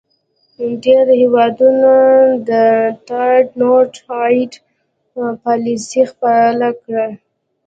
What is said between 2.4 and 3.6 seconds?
د Trade